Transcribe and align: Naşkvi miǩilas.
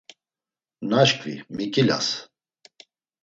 Naşkvi 0.89 1.33
miǩilas. 1.55 2.07